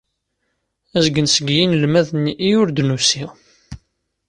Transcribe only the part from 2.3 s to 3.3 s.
i ur d-nusi.